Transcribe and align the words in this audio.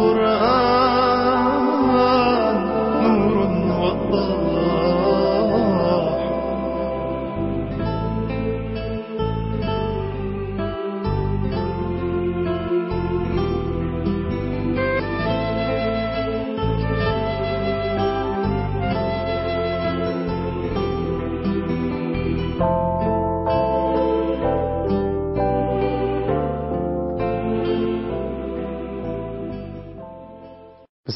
القرآن 0.00 0.37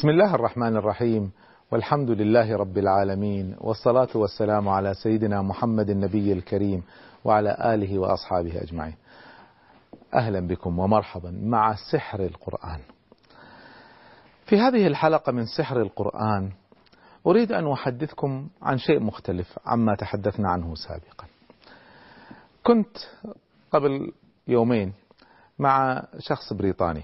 بسم 0.03 0.09
الله 0.09 0.35
الرحمن 0.35 0.77
الرحيم. 0.77 1.31
والحمد 1.71 2.09
لله 2.09 2.55
رب 2.55 2.77
العالمين. 2.77 3.55
والصلاة 3.59 4.07
والسلام 4.15 4.69
على 4.69 4.93
سيدنا 4.93 5.41
محمد 5.41 5.89
النبي 5.89 6.33
الكريم 6.33 6.83
وعلى 7.23 7.57
آله 7.73 7.99
وأصحابه 7.99 8.61
أجمعين. 8.61 8.95
أهلا 10.13 10.47
بكم 10.47 10.79
ومرحبا 10.79 11.31
مع 11.43 11.75
سحر 11.91 12.19
القرآن. 12.19 12.79
في 14.45 14.57
هذه 14.57 14.87
الحلقة 14.87 15.31
من 15.31 15.45
سحر 15.45 15.81
القرآن 15.81 16.51
أريد 17.27 17.51
أن 17.51 17.71
أحدثكم 17.71 18.47
عن 18.61 18.77
شيء 18.77 18.99
مختلف 18.99 19.59
عما 19.65 19.95
تحدثنا 19.95 20.49
عنه 20.49 20.75
سابقا. 20.75 21.27
كنت 22.63 22.97
قبل 23.71 24.11
يومين 24.47 24.93
مع 25.59 26.03
شخص 26.19 26.53
بريطاني. 26.53 27.03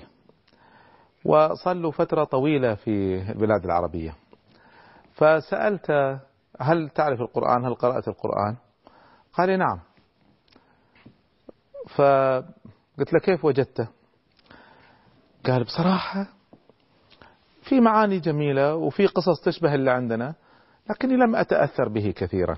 له 1.81 1.91
فترة 1.91 2.23
طويلة 2.23 2.75
في 2.75 3.21
البلاد 3.31 3.65
العربية. 3.65 4.15
فسألت 5.13 6.19
هل 6.61 6.89
تعرف 6.89 7.21
القرآن؟ 7.21 7.65
هل 7.65 7.75
قرأت 7.75 8.07
القرآن؟ 8.07 8.57
قال 9.33 9.49
لي 9.49 9.57
نعم. 9.57 9.79
فقلت 11.95 13.13
له 13.13 13.19
كيف 13.19 13.45
وجدته؟ 13.45 13.87
قال 15.45 15.63
بصراحة 15.63 16.27
في 17.61 17.79
معاني 17.79 18.19
جميلة 18.19 18.75
وفي 18.75 19.05
قصص 19.05 19.41
تشبه 19.45 19.75
اللي 19.75 19.91
عندنا 19.91 20.35
لكني 20.89 21.13
لم 21.13 21.35
أتأثر 21.35 21.89
به 21.89 22.13
كثيرا. 22.17 22.57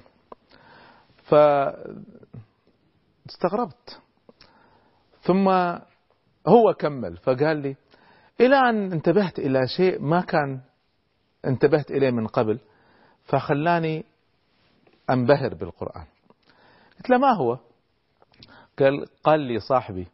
فاستغربت. 3.24 4.02
ثم 5.22 5.50
هو 6.48 6.74
كمل 6.80 7.18
فقال 7.18 7.58
لي 7.58 7.76
إلى 8.42 8.56
أن 8.56 8.92
انتبهت 8.92 9.40
إلى 9.40 9.68
شيء 9.78 10.02
ما 10.02 10.22
كان 10.22 10.60
انتبهت 11.48 11.92
إليه 11.92 12.12
من 12.12 12.28
قبل 12.28 12.60
فخلاني 13.24 14.06
أنبهر 15.10 15.54
بالقرآن. 15.54 16.06
قلت 16.98 17.10
له 17.10 17.18
ما 17.18 17.34
هو؟ 17.34 17.58
قال 18.80 19.06
قال 19.24 19.40
لي 19.40 19.60
صاحبي 19.60 20.08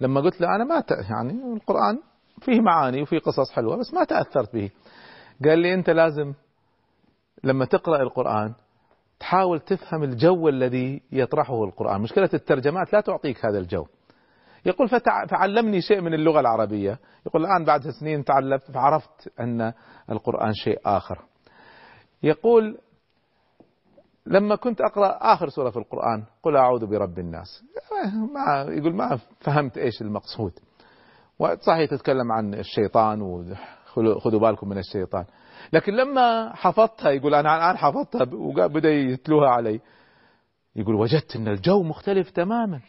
لما 0.00 0.20
قلت 0.20 0.40
له 0.40 0.48
أنا 0.56 0.64
ما. 0.64 0.84
يعني 1.10 1.54
القرآن 1.54 2.00
فيه 2.40 2.60
معاني 2.60 3.02
وفيه 3.02 3.18
قصص 3.18 3.50
حلوة 3.52 3.76
بس 3.76 3.94
ما 3.94 4.04
تأثرت 4.04 4.54
به. 4.54 4.70
قال 5.44 5.58
لي 5.58 5.74
أنت 5.74 5.90
لازم 5.90 6.34
لما 7.44 7.64
تقرأ 7.64 8.02
القرآن 8.02 8.54
تحاول 9.20 9.60
تفهم 9.60 10.02
الجو 10.02 10.48
الذي 10.48 11.02
يطرحه 11.12 11.64
القرآن. 11.64 12.00
مشكلة 12.00 12.30
الترجمات 12.34 12.92
لا 12.92 13.00
تعطيك 13.00 13.46
هذا 13.46 13.58
الجو. 13.58 13.86
يقول. 14.66 14.88
فعلمني 15.28 15.80
شيء 15.80 16.00
من 16.00 16.14
اللغة 16.14 16.40
العربية. 16.40 16.98
يقول 17.26 17.44
الآن 17.46 17.64
بعد 17.64 17.88
سنين 17.88 18.24
تعلمت 18.24 18.70
فعرفت 18.70 19.32
أن 19.40 19.72
القرآن 20.10 20.52
شيء 20.52 20.78
آخر. 20.86 21.18
يقول 22.22 22.78
لما 24.26 24.56
كنت 24.56 24.80
أقرأ 24.80 25.18
آخر 25.20 25.48
سورة 25.48 25.70
في 25.70 25.76
القرآن 25.76 26.24
قل 26.42 26.56
أعوذ 26.56 26.86
برب 26.86 27.18
الناس. 27.18 27.64
ما 28.34 28.66
يقول 28.72 28.94
ما 28.94 29.18
فهمت 29.40 29.78
إيش 29.78 30.02
المقصود. 30.02 30.52
وصحيح 31.38 31.90
تتكلم 31.90 32.32
عن 32.32 32.54
الشيطان 32.54 33.22
وخذوا 33.22 34.40
بالكم 34.40 34.68
من 34.68 34.78
الشيطان. 34.78 35.24
لكن 35.72 35.92
لما 35.92 36.56
حفظتها 36.56 37.10
يقول 37.10 37.34
أنا 37.34 37.56
الآن 37.56 37.76
حفظتها 37.76 38.34
وبدأ 38.34 38.90
يتلوها 38.90 39.48
علي. 39.48 39.80
يقول 40.76 40.94
وجدت 40.94 41.36
أن 41.36 41.48
الجو 41.48 41.82
مختلف 41.82 42.30
تماما. 42.30 42.80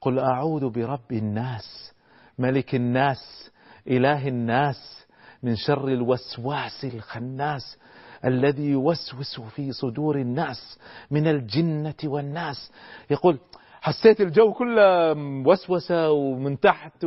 قل 0.00 0.18
أعوذ 0.18 0.70
برب 0.70 1.12
الناس 1.12 1.92
ملك 2.38 2.74
الناس 2.74 3.50
إله 3.88 4.28
الناس 4.28 5.06
من 5.42 5.56
شر 5.56 5.88
الوسواس 5.88 6.84
الخناس 6.84 7.78
الذي 8.24 8.64
يوسوس 8.70 9.40
في 9.40 9.72
صدور 9.72 10.16
الناس 10.16 10.78
من 11.10 11.26
الجنة 11.26 11.94
والناس 12.04 12.72
يقول 13.10 13.38
حسيت 13.80 14.20
الجو 14.20 14.52
كله 14.52 15.12
وسوسة 15.46 16.10
ومن 16.10 16.60
تحت. 16.60 17.06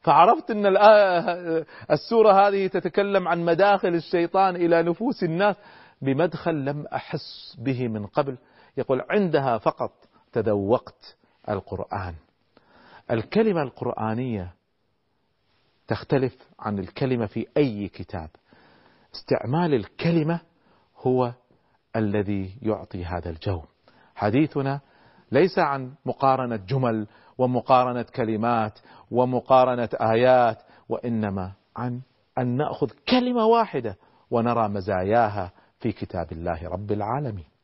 فعرفت 0.00 0.50
أن 0.50 0.66
السورة 1.90 2.32
هذه 2.32 2.66
تتكلم 2.66 3.28
عن 3.28 3.44
مداخل 3.44 3.94
الشيطان 3.94 4.56
إلى 4.56 4.82
نفوس 4.82 5.24
الناس 5.24 5.56
بمدخل 6.02 6.64
لم 6.64 6.86
أحس 6.86 7.56
به 7.58 7.88
من 7.88 8.06
قبل 8.06 8.38
يقول 8.76 9.02
عندها 9.10 9.58
فقط 9.58 9.92
تذوقت 10.32 11.16
القرآن 11.48 12.14
الكلمة 13.10 13.62
القرآنية 13.62 14.52
تختلف 15.88 16.36
عن 16.60 16.78
الكلمة 16.78 17.26
في 17.26 17.46
أي 17.56 17.88
كتاب. 17.88 18.30
استعمال 19.14 19.74
الكلمة 19.74 20.40
هو 20.96 21.32
الذي 21.96 22.58
يعطي 22.62 23.04
هذا 23.04 23.30
الجو. 23.30 23.62
حديثنا 24.14 24.80
ليس 25.32 25.58
عن 25.58 25.94
مقارنة 26.06 26.56
جمل 26.56 27.06
ومقارنة 27.38 28.02
كلمات 28.02 28.78
ومقارنة 29.10 29.88
آيات 30.00 30.62
وإنما 30.88 31.52
عن 31.76 32.00
أن 32.38 32.56
نأخذ 32.56 32.90
كلمة 33.08 33.46
واحدة 33.46 33.96
ونرى 34.30 34.68
مزاياها 34.68 35.52
في 35.78 35.92
كتاب 35.92 36.32
الله 36.32 36.68
رب 36.68 36.92
العالمين. 36.92 37.55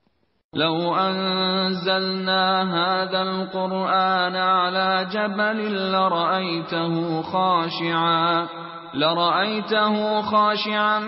لو 0.54 0.94
أنزلنا 0.94 2.62
هذا 2.62 3.22
القرآن 3.22 4.36
على 4.36 5.08
جبل 5.12 5.90
لرأيته 5.92 7.22
خاشعا 7.22 8.48
لرأيته 8.94 10.22
خاشعا 10.22 11.00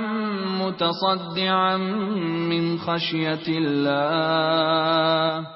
متصدعا 0.60 1.76
من 2.48 2.78
خشية 2.78 3.48
الله. 3.48 5.46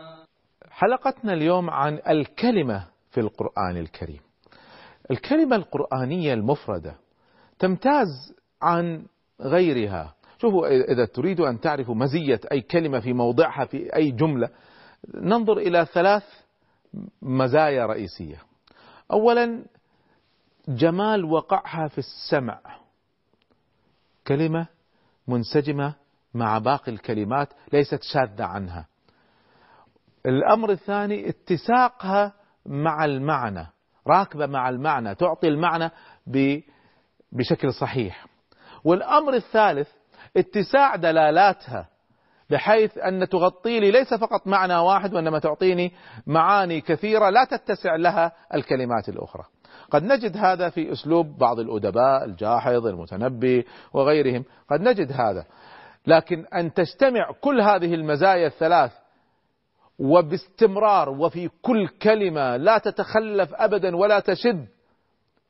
حلقتنا 0.71 1.33
اليوم 1.33 1.71
عن 1.71 2.01
الكلمة 2.09 2.85
في 3.11 3.21
القرآن 3.21 3.77
الكريم. 3.77 4.21
الكلمة 5.11 5.57
القرآنية 5.57 6.35
المفردة 6.35 6.95
تمتاز 7.59 8.35
عن 8.63 9.07
غيرها. 9.43 10.18
شوفوا 10.39 10.93
إذا 10.93 11.05
تريدوا 11.05 11.49
أن 11.49 11.61
تعرفوا 11.61 11.95
مزية 11.95 12.41
أي 12.53 12.61
كلمة 12.61 13.01
في 13.01 13.13
موضعها 13.13 13.65
في 13.65 13.97
أي 13.97 14.11
جملة 14.11 14.51
ننظر 15.15 15.59
إلى 15.59 15.87
ثلاث 15.93 16.25
مزايا 17.23 17.87
رئيسية. 17.87 18.43
أولا 19.13 19.65
جمال 20.69 21.25
وقعها 21.25 21.89
في 21.89 21.99
السمع. 21.99 22.61
كلمة 24.27 24.67
منسجمة 25.29 25.95
مع 26.35 26.59
باقي 26.59 26.93
الكلمات 26.93 27.49
ليست 27.73 28.03
شاذة 28.03 28.45
عنها. 28.45 28.87
الأمر 30.27 30.71
الثاني 30.71 31.29
اتساقها 31.29 32.33
مع 32.67 33.05
المعنى 33.05 33.67
راكبة 34.07 34.47
مع 34.47 34.69
المعنى 34.69 35.15
تعطي 35.15 35.49
المعنى 35.49 35.91
بشكل 37.33 37.73
صحيح. 37.73 38.27
والأمر 38.85 39.35
الثالث 39.35 39.98
اتساع 40.39 40.97
دلالاتها 40.97 41.89
بحيث 42.51 42.99
أن 42.99 43.29
تغطي 43.29 43.81
لي 43.81 43.91
ليس 43.91 44.15
فقط 44.15 44.47
معنى 44.47 44.77
واحد 44.77 45.15
وإنما 45.15 45.39
تعطيني 45.39 45.93
معاني 46.27 46.81
كثيرة 46.81 47.31
لا 47.31 47.45
تتسع 47.45 47.97
لها 47.97 48.33
الكلمات 48.55 49.09
الأخرى. 49.09 49.45
قد 49.91 50.03
نجد 50.03 50.37
هذا 50.37 50.69
في 50.69 50.93
أسلوب 50.93 51.39
بعض 51.39 51.59
الأدباء 51.59 52.25
الجاحظ 52.25 52.87
المتنبي 52.87 53.67
وغيرهم 53.93 54.45
قد 54.71 54.81
نجد 54.81 55.13
هذا. 55.13 55.45
لكن 56.07 56.45
أن 56.55 56.75
تجتمع 56.75 57.33
كل 57.41 57.61
هذه 57.61 57.95
المزايا 57.95 58.47
الثلاث 58.47 58.93
وباستمرار 59.99 61.09
وفي 61.09 61.49
كل 61.63 61.89
كلمة 61.89 62.57
لا 62.57 62.79
تتخلف 62.79 63.55
أبدا 63.55 63.97
ولا 63.97 64.21
تشد 64.21 64.67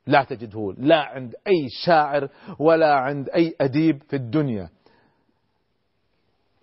لا 0.07 0.23
تجده 0.23 0.73
لا 0.77 0.99
عند 0.99 1.35
أي 1.47 1.69
شاعر 1.85 2.29
ولا 2.59 2.93
عند 2.93 3.29
أي 3.29 3.55
أديب 3.61 4.03
في 4.09 4.15
الدنيا. 4.15 4.69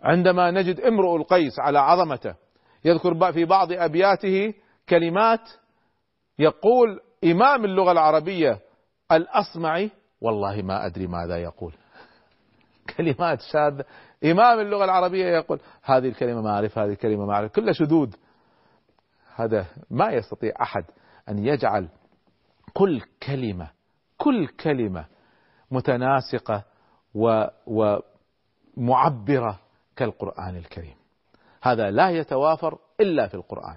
عندما 0.02 0.50
نجد 0.50 0.80
امرؤ 0.80 1.16
القيس 1.16 1.58
على 1.58 1.78
عظمته 1.78 2.34
يذكر 2.84 3.32
في 3.32 3.44
بعض 3.44 3.72
أبياته 3.72 4.54
كلمات 4.88 5.50
يقول 6.38 7.00
إمام 7.24 7.64
اللغة 7.64 7.92
العربية 7.92 8.60
الأصمعي 9.12 9.90
والله 10.20 10.62
ما 10.62 10.86
أدري 10.86 11.06
ماذا 11.06 11.36
يقول. 11.36 11.74
كلمات 12.96 13.40
شاذة 13.40 13.84
إمام 14.24 14.60
اللغة 14.60 14.84
العربية 14.84 15.26
يقول 15.26 15.60
هذه 15.82 16.08
الكلمة 16.08 16.42
ما 16.42 16.50
أعرف 16.50 16.78
هذه 16.78 16.90
الكلمة 16.90 17.26
ما 17.26 17.32
أعرف. 17.32 17.52
كلها 17.52 17.72
شذوذ. 17.72 18.14
هذا 19.34 19.66
ما 19.90 20.10
يستطيع 20.10 20.52
أحد 20.62 20.84
أن 21.28 21.38
يجعل 21.38 21.88
كل 22.72 23.02
كلمة 23.26 23.70
كل 24.18 24.46
كلمة 24.46 25.06
متناسقة 25.70 26.64
ومعبرة 28.76 29.60
كالقرآن 29.96 30.56
الكريم. 30.56 30.96
هذا 31.62 31.90
لا 31.90 32.10
يتوافر 32.10 32.78
إلا 33.00 33.28
في 33.28 33.34
القرآن. 33.34 33.76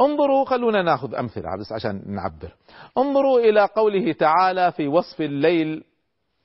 انظروا 0.00 0.44
خلونا 0.44 0.82
ناخذ 0.82 1.14
أمثلة 1.14 1.56
بس 1.60 1.72
عشان 1.72 2.02
نعبر. 2.06 2.54
انظروا 2.98 3.40
إلى 3.40 3.68
قوله 3.76 4.12
تعالى 4.12 4.72
في 4.72 4.88
وصف 4.88 5.20
الليل 5.20 5.84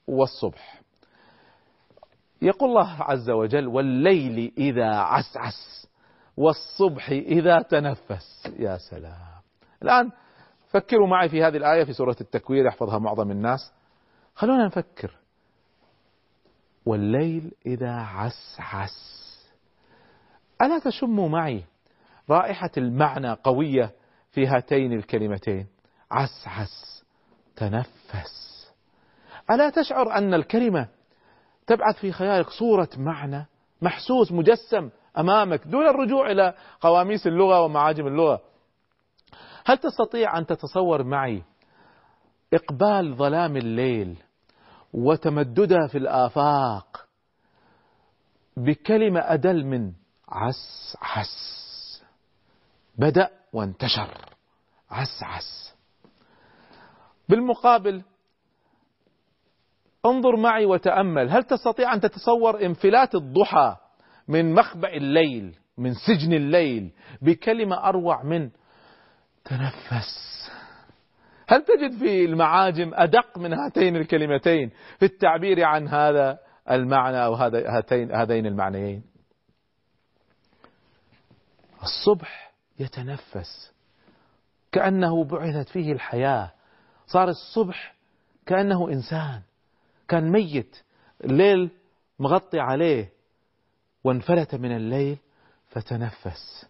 والصبح. 0.07 0.81
يقول 2.41 2.69
الله 2.69 3.03
عز 3.03 3.29
وجل 3.29 3.67
والليل 3.67 4.53
إذا 4.57 4.95
عسعس 4.95 5.87
والصبح 6.37 7.09
إذا 7.09 7.61
تنفس. 7.61 8.53
يا 8.59 8.77
سلام. 8.77 9.41
الآن 9.83 10.11
فكروا 10.69 11.07
معي 11.07 11.29
في 11.29 11.43
هذه 11.43 11.57
الآية 11.57 11.83
في 11.83 11.93
سورة 11.93 12.15
التكوير 12.21 12.65
يحفظها 12.65 12.99
معظم 12.99 13.31
الناس. 13.31 13.73
خلونا 14.35 14.65
نفكر. 14.65 15.15
والليل 16.89 17.51
إذا 17.65 17.91
عسعس 17.91 19.19
ألا 20.61 20.79
تشموا 20.79 21.29
معي 21.29 21.63
رائحة 22.29 22.71
المعنى 22.77 23.33
قوية 23.33 23.91
في 24.31 24.47
هاتين 24.47 24.93
الكلمتين؟ 24.93 25.67
عسعس 26.11 27.05
تنفس. 27.55 28.69
ألا 29.51 29.69
تشعر 29.69 30.17
أن 30.17 30.33
الكلمة 30.33 30.87
تبعث 31.67 31.97
في 31.97 32.11
خيالك 32.11 32.49
صورة 32.49 32.89
معنى 32.97 33.45
محسوس 33.81 34.31
مجسم 34.31 34.89
أمامك 35.17 35.67
دون 35.67 35.87
الرجوع 35.87 36.31
إلى 36.31 36.53
قواميس 36.81 37.27
اللغة 37.27 37.61
ومعاجم 37.61 38.07
اللغة؟ 38.07 38.41
هل 39.65 39.77
تستطيع 39.77 40.37
أن 40.37 40.45
تتصور 40.45 41.03
معي 41.03 41.43
إقبال 42.53 43.15
ظلام 43.15 43.57
الليل 43.57 44.17
وتمددها 44.93 45.87
في 45.87 45.97
الآفاق. 45.97 47.07
بكلمة 48.57 49.19
أدل 49.19 49.65
من 49.65 49.93
عس 50.29 50.97
عس. 51.01 52.03
بدأ 52.97 53.29
وانتشر. 53.53 54.25
عس 54.89 55.23
عس. 55.23 55.75
بالمقابل 57.29 58.03
انظر 60.05 60.35
معي 60.35 60.65
وتأمل. 60.65 61.29
هل 61.29 61.43
تستطيع 61.43 61.93
أن 61.93 62.01
تتصور 62.01 62.65
انفلات 62.65 63.15
الضحى 63.15 63.75
من 64.27 64.53
مخبأ 64.53 64.93
الليل 64.93 65.55
من 65.77 65.93
سجن 65.93 66.33
الليل 66.33 66.91
بكلمة 67.21 67.75
أروع 67.89 68.23
من 68.23 68.49
تنفس؟ 69.45 70.29
هل 71.49 71.65
تجد 71.65 71.97
في 71.99 72.25
المعاجم 72.25 72.91
أدق 72.93 73.37
من 73.37 73.53
هاتين 73.53 73.95
الكلمتين 73.95 74.69
في 74.99 75.05
التعبير 75.05 75.63
عن 75.63 75.87
هذا 75.87 76.39
المعنى 76.71 77.25
أو 77.25 77.33
هاتين 77.33 78.15
هذين 78.15 78.45
المعنيين؟ 78.45 79.03
الصبح 81.83 82.53
يتنفس 82.79 83.73
كأنه 84.71 85.23
بعثت 85.23 85.69
فيه 85.69 85.91
الحياة. 85.91 86.51
صار 87.07 87.29
الصبح 87.29 87.95
كأنه 88.45 88.89
إنسان 88.89 89.41
كان 90.07 90.31
ميت 90.31 90.77
الليل 91.23 91.71
مغطي 92.19 92.59
عليه. 92.59 93.09
وانفلت 94.03 94.55
من 94.55 94.75
الليل 94.75 95.17
فتنفس. 95.69 96.67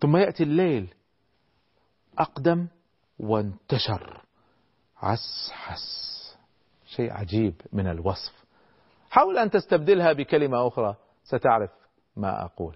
ثم 0.00 0.16
يأتي 0.16 0.42
الليل 0.42 0.94
أقدم 2.18 2.66
وانتشر. 3.22 4.20
عسحس. 4.96 6.12
شيء 6.86 7.12
عجيب 7.12 7.54
من 7.72 7.86
الوصف. 7.86 8.44
حاول 9.10 9.38
أن 9.38 9.50
تستبدلها 9.50 10.12
بكلمة 10.12 10.68
أخرى 10.68 10.96
ستعرف 11.24 11.70
ما 12.16 12.44
أقول. 12.44 12.74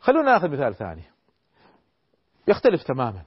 خلونا 0.00 0.32
ناخذ 0.32 0.48
مثال 0.48 0.74
ثاني. 0.74 1.02
يختلف 2.48 2.82
تماما. 2.82 3.22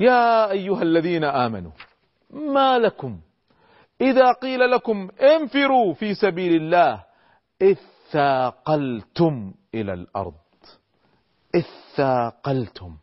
يا 0.00 0.50
أيها 0.50 0.82
الذين 0.82 1.24
آمنوا 1.24 1.72
ما 2.30 2.78
لكم؟ 2.78 3.20
إذا 4.00 4.32
قيل 4.32 4.70
لكم 4.70 5.08
انفروا 5.20 5.94
في 5.94 6.14
سبيل 6.14 6.56
الله 6.56 7.04
اثاقلتم 7.62 9.54
إلى 9.74 9.92
الأرض. 9.92 10.34
اثاقلتم. 11.54 12.96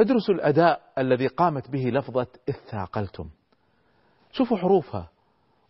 ادرسوا 0.00 0.34
الأداء 0.34 0.80
الذي 0.98 1.26
قامت 1.26 1.70
به 1.70 1.84
لفظة 1.84 2.26
اثاقلتم. 2.48 3.28
شوفوا 4.32 4.56
حروفها 4.56 5.08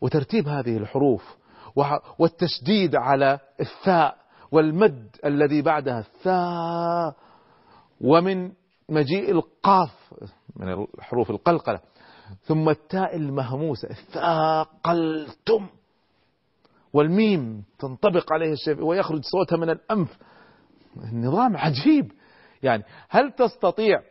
وترتيب 0.01 0.49
هذه 0.49 0.77
الحروف 0.77 1.37
والتشديد 2.19 2.97
على 2.97 3.39
الثاء 3.61 4.17
والمد 4.53 5.17
الذي 5.25 5.63
بعدها 5.63 5.99
الثاء 5.99 7.17
ومن 8.01 8.53
مجيء 8.89 9.31
القاف 9.31 10.13
من 10.57 10.87
الحروف 10.99 11.31
القلقلة. 11.31 11.81
ثم 12.43 12.69
التاء 12.69 13.17
المهموسة 13.17 13.89
ثاقلتم 14.13 15.67
والميم 16.93 17.65
تنطبق 17.79 18.33
عليه 18.33 18.53
الشيء 18.53 18.85
ويخرج 18.85 19.21
صوتها 19.23 19.57
من 19.57 19.71
الأنف. 19.71 20.19
النظام 21.13 21.57
عجيب. 21.57 22.13
يعني 22.63 22.85
هل 23.09 23.33
تستطيع 23.33 24.03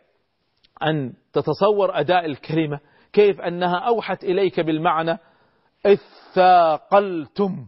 أن 0.83 1.13
تتصور 1.33 1.99
أداء 1.99 2.25
الكلمة 2.25 2.79
كيف 3.13 3.41
أنها 3.41 3.77
أوحت 3.77 4.23
إليك 4.23 4.59
بالمعنى 4.59 5.17
إثاقلتم. 5.85 7.67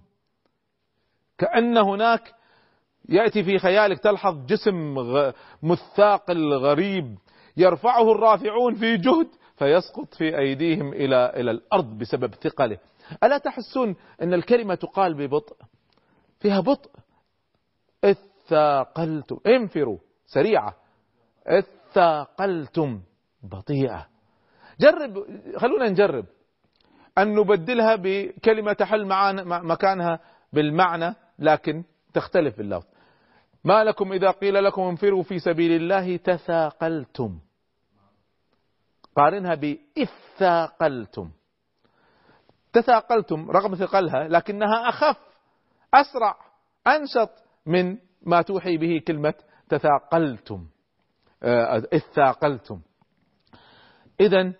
كأن 1.37 1.77
هناك 1.77 2.33
يأتي 3.09 3.43
في 3.43 3.57
خيالك 3.57 3.99
تلحظ 3.99 4.45
جسم 4.45 4.95
مثاقل 5.63 6.53
غريب 6.53 7.17
يرفعه 7.57 8.11
الرافعون 8.11 8.73
في 8.75 8.97
جهد 8.97 9.27
فيسقط 9.55 10.13
في 10.13 10.37
أيديهم 10.37 10.93
إلى 10.93 11.33
إلى 11.35 11.51
الأرض 11.51 11.97
بسبب 11.97 12.35
ثقله. 12.35 12.77
ألا 13.23 13.37
تحسون 13.37 13.95
أن 14.21 14.33
الكلمة 14.33 14.75
تقال 14.75 15.13
ببطء؟ 15.13 15.55
فيها 16.39 16.59
بطء. 16.59 16.91
إثاقلتم. 18.03 19.39
انفروا. 19.47 19.97
سريعة. 20.25 20.75
اثاقلتم. 21.95 23.01
بطيئة. 23.43 24.07
جرب 24.79 25.13
خلونا 25.57 25.89
نجرب. 25.89 26.25
أن 27.17 27.35
نبدلها 27.35 27.95
بكلمة 27.95 28.73
تحل 28.73 29.05
معانا 29.05 29.43
مكانها 29.43 30.19
بالمعنى 30.53 31.15
لكن 31.39 31.83
تختلف 32.13 32.57
باللفظ 32.57 32.87
ما 33.63 33.83
لكم 33.83 34.13
إذا 34.13 34.31
قيل 34.31 34.63
لكم 34.63 34.81
انفروا 34.81 35.23
في 35.23 35.39
سبيل 35.39 35.71
الله 35.71 36.17
تثاقلتم. 36.17 37.39
قارنها 39.15 39.55
بإثاقلتم 39.55 41.31
تثاقلتم 42.73 43.51
رغم 43.51 43.75
ثقلها 43.75 44.27
لكنها 44.27 44.89
أخف 44.89 45.17
أسرع 45.93 46.35
أنشط 46.87 47.29
من 47.65 47.97
ما 48.21 48.41
توحي 48.41 48.77
به 48.77 49.01
كلمة 49.07 49.33
تثاقلتم. 49.69 50.67
اثاقلتم 51.93 52.81
إذا 54.19 54.53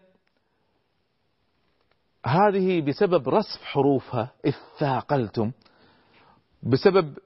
هذه 2.26 2.82
بسبب 2.82 3.30
رسف 3.30 3.64
حروفها 3.64 4.32
اثاقلتم 4.46 5.52
بسبب 6.64 7.18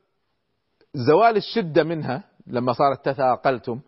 زوال 0.94 1.38
الشدة 1.38 1.84
منها 1.84 2.24
لما 2.48 2.74
صارت 2.74 3.06
تثاقلتم. 3.06 3.80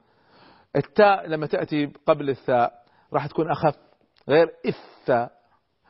التاء 0.75 1.27
لما 1.27 1.47
تأتي 1.47 1.85
قبل 1.85 2.29
الثاء 2.29 2.83
راح 3.13 3.27
تكون 3.27 3.51
أخف 3.51 3.75
غير 4.29 4.49
إثا 4.65 5.29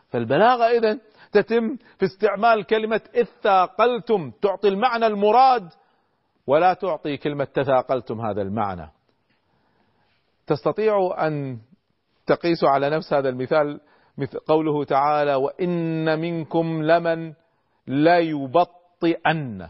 فالبلاغة 0.09 0.63
إذا 0.63 0.99
تتم 1.31 1.77
في 1.99 2.05
استعمال 2.05 2.63
كلمة 2.63 3.01
اثاقلتم 3.15 4.31
تعطي 4.41 4.67
المعنى 4.67 5.07
المراد 5.07 5.69
ولا 6.47 6.73
تعطي 6.73 7.17
كلمة 7.17 7.43
تثاقلتم 7.43 8.21
هذا 8.21 8.41
المعنى. 8.41 8.91
تستطيع 10.47 11.27
أن 11.27 11.59
تقيس 12.25 12.63
على 12.63 12.89
نفس 12.89 13.13
هذا 13.13 13.29
المثال 13.29 13.79
مثل 14.17 14.39
قوله 14.39 14.83
تعالى 14.83 15.35
وإن 15.35 16.19
منكم 16.19 16.83
لمن 16.83 17.33
لا 17.87 18.19
يبطئن 18.19 19.67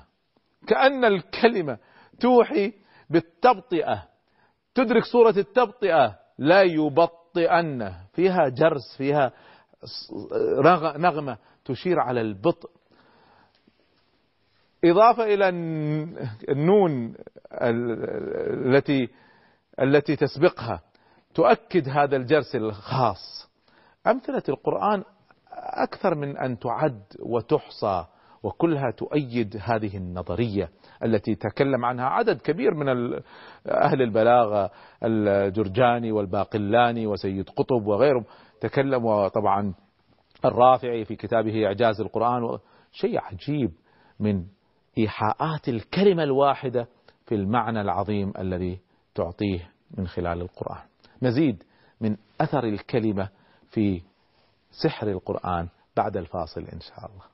كأن 0.67 1.05
الكلمة 1.05 1.77
توحي 2.19 2.73
بالتبطئة. 3.09 4.07
تدرك 4.75 5.03
صورة 5.03 5.33
التبطئة. 5.37 6.15
لا 6.37 6.61
يبطئن 6.61 7.93
فيها 8.13 8.49
جرس 8.49 8.97
فيها 8.97 9.31
نغمة 10.97 11.37
تشير 11.65 11.99
على 11.99 12.21
البطء. 12.21 12.69
إضافة 14.85 15.23
إلى 15.23 15.49
النون 16.49 17.15
التي 18.65 19.09
التي 19.81 20.15
تسبقها 20.15 20.81
تؤكد 21.33 21.89
هذا 21.89 22.15
الجرس 22.15 22.55
الخاص. 22.55 23.51
أمثلة 24.07 24.43
القرآن 24.49 25.03
أكثر 25.83 26.15
من 26.15 26.37
أن 26.37 26.59
تعد 26.59 27.03
وتحصى 27.19 28.05
وكلها 28.43 28.91
تؤيد 28.91 29.57
هذه 29.61 29.97
النظرية 29.97 30.69
التي 31.03 31.35
تكلم 31.35 31.85
عنها 31.85 32.05
عدد 32.05 32.41
كبير 32.41 32.73
من 32.73 32.89
أهل 33.67 34.01
البلاغة 34.01 34.71
الجرجاني 35.03 36.11
والباقلاني 36.11 37.07
وسيد 37.07 37.49
قطب 37.49 37.87
وغيرهم. 37.87 38.23
تكلموا 38.61 39.27
طبعا 39.27 39.73
الرافعي 40.45 41.05
في 41.05 41.15
كتابه 41.15 41.65
إعجاز 41.65 42.01
القرآن 42.01 42.57
شيء 42.91 43.19
عجيب 43.19 43.71
من 44.19 44.45
إيحاءات 44.97 45.69
الكلمة 45.69 46.23
الواحدة 46.23 46.87
في 47.25 47.35
المعنى 47.35 47.81
العظيم 47.81 48.33
الذي 48.39 48.79
تعطيه 49.15 49.70
من 49.97 50.07
خلال 50.07 50.41
القرآن. 50.41 50.81
مزيد 51.21 51.63
من 52.01 52.17
أثر 52.41 52.63
الكلمة 52.63 53.29
في 53.69 54.01
سحر 54.71 55.07
القرآن 55.07 55.67
بعد 55.97 56.17
الفاصل 56.17 56.61
إن 56.61 56.79
شاء 56.79 57.05
الله. 57.05 57.31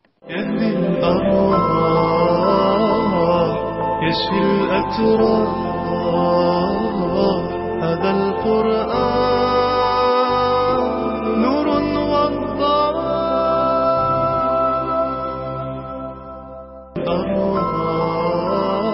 يشفي 4.08 4.40
الأتراح 4.42 5.68
هذا 7.84 8.12
القرآن 8.12 9.28
نور 11.42 11.68
والضوء. 12.12 12.98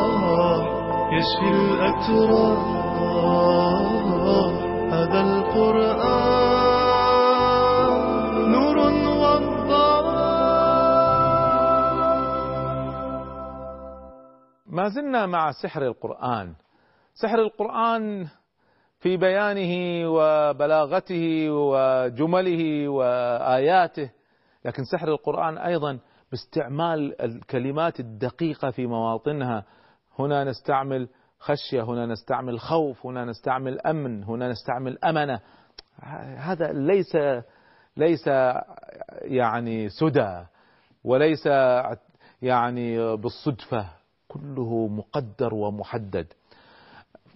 الأرواح 0.04 0.64
يشفي 1.14 1.50
الأتراح 1.52 2.83
هذا 4.94 5.22
القرآن 5.22 6.34
نور 8.52 8.78
ما 14.68 14.90
زلنا 14.90 15.26
مع 15.26 15.52
سحر 15.52 15.82
القرآن. 15.82 16.54
سحر 17.14 17.40
القرآن 17.40 18.28
في 19.00 19.18
بيانه 19.18 20.04
وبلاغته 20.10 21.50
وجمله 21.50 22.90
وآياته 22.90 24.12
لكن 24.66 24.84
سحر 24.84 25.08
القرآن 25.08 25.58
أيضا 25.58 26.00
باستعمال 26.32 27.22
الكلمات 27.22 28.00
الدقيقة 28.00 28.70
في 28.70 28.88
مواطنها. 28.88 29.66
هنا 30.20 30.44
نستعمل 30.44 31.10
خشية 31.44 31.82
هنا 31.82 32.06
نستعمل 32.06 32.60
خوف 32.60 33.06
هنا 33.06 33.26
نستعمل 33.26 33.82
أمن 33.82 34.24
هنا 34.24 34.50
نستعمل 34.50 34.98
أمنة 35.04 35.40
هذا 36.38 36.72
ليس 36.72 37.18
ليس 37.98 38.28
يعني 39.22 39.90
سدى 39.90 40.44
وليس 41.04 41.46
يعني 42.42 43.16
بالصدفة 43.16 43.86
كله 44.28 44.88
مقدر 44.88 45.54
ومحدد. 45.54 46.28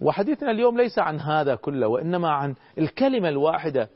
وحديثنا 0.00 0.50
اليوم 0.50 0.76
ليس 0.76 0.98
عن 0.98 1.20
هذا 1.20 1.54
كله 1.54 1.88
وإنما 1.88 2.30
عن 2.30 2.54
الكلمة 2.78 3.28
الواحدة 3.28 3.88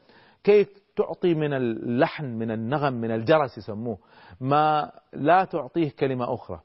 كيف 0.45 0.69
تعطي 0.97 1.35
من 1.35 1.53
اللحن 1.55 2.25
من 2.25 2.51
النغم 2.51 2.93
من 2.93 3.11
الجرس 3.11 3.59
يسموه 3.59 3.99
ما 4.41 4.93
لا 5.13 5.45
تعطيه 5.45 5.91
كلمة 5.91 6.35
أخرى. 6.35 6.61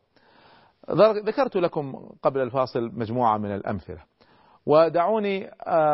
ذكرت 1.25 1.56
لكم 1.56 2.10
قبل 2.24 2.41
الفاصل 2.41 2.91
مجموعة 2.94 3.38
من 3.38 3.56
الأمثلة. 3.56 4.03
ودعوني 4.65 5.51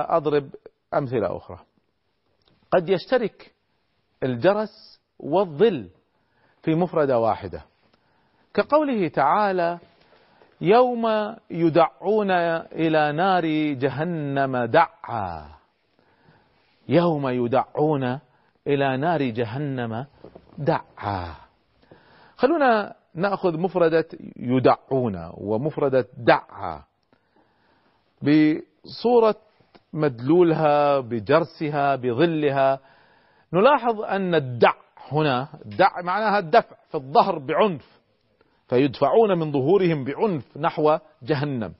أضرب 0.10 0.50
أمثلة 0.94 1.38
أخرى. 1.38 1.60
قد 2.72 2.90
يشترك 2.90 3.54
الجرس 4.24 5.02
والظل 5.20 5.90
في 6.62 6.76
مفردة 6.76 7.20
واحدة. 7.20 7.66
كقوله 8.54 9.08
تعالى 9.08 9.80
يوم 10.62 11.36
يدعون 11.50 12.32
إلى 12.72 13.12
نار 13.12 13.46
جهنم 13.74 14.66
دعا. 14.66 15.46
يوم 16.88 17.28
يدعون 17.28 18.20
إلى 18.68 18.98
نار 18.98 19.24
جهنم 19.24 20.06
دعا. 20.58 21.36
خلونا 22.36 22.96
نأخذ 23.16 23.58
مفردة 23.58 24.06
يدعون 24.38 25.30
ومفردة 25.34 26.08
دعا 26.18 26.84
بصورة 28.22 29.36
مدلولها 29.94 31.00
بجرسها 31.00 31.96
بظلها. 31.96 32.80
نلاحظ 33.54 34.02
أن 34.02 34.36
الدع 34.36 34.74
هنا 35.12 35.48
الدع 35.66 36.02
معناها 36.02 36.40
الدفع 36.40 36.76
في 36.90 36.96
الظهر 36.96 37.38
بعنف 37.40 38.02
فيدفعون 38.68 39.40
من 39.40 39.52
ظهورهم 39.52 40.04
بعنف 40.04 40.58
نحو 40.58 40.98
جهنم. 41.24 41.74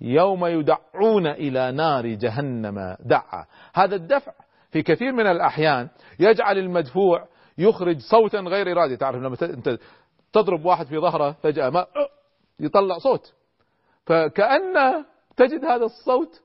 يوم 0.00 0.46
يدعون 0.46 1.26
إلى 1.26 1.72
نار 1.72 2.06
جهنم 2.06 2.96
دعا. 3.00 3.46
هذا 3.74 3.96
الدفع 3.96 4.32
في 4.70 4.82
كثير 4.82 5.12
من 5.12 5.26
الأحيان 5.26 5.88
يجعل 6.20 6.58
المدفوع 6.58 7.26
يخرج 7.58 7.98
صوتا 7.98 8.40
غير 8.40 8.72
إرادي. 8.72 8.96
تعرف 8.96 9.16
لما 9.16 9.36
أنت 9.42 9.78
تضرب 10.32 10.64
واحد 10.64 10.86
في 10.86 10.98
ظهره 10.98 11.32
فجأة 11.32 11.70
ما 11.70 11.86
يطلع 12.60 12.98
صوت. 12.98 13.34
فكأن 14.06 15.04
تجد 15.36 15.64
هذا 15.64 15.84
الصوت 15.84 16.42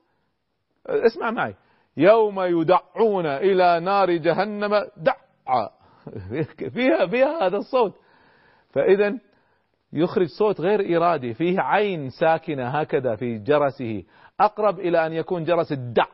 اسمع 0.86 1.30
معي 1.30 1.54
يوم 1.96 2.40
يدعون 2.40 3.26
إلى 3.26 3.80
نار 3.80 4.10
جهنم 4.10 4.86
دعا. 4.96 5.70
فيها 6.74 7.06
فيها 7.06 7.46
هذا 7.46 7.56
الصوت. 7.56 7.94
فإذا 8.70 9.18
يخرج 9.92 10.26
صوت 10.26 10.60
غير 10.60 10.96
إرادي 10.96 11.34
فيه 11.34 11.60
عين 11.60 12.10
ساكنة 12.10 12.68
هكذا 12.68 13.16
في 13.16 13.38
جرسه. 13.38 14.04
أقرب 14.40 14.80
إلى 14.80 15.06
أن 15.06 15.12
يكون 15.12 15.44
جرس 15.44 15.72
الدع. 15.72 16.06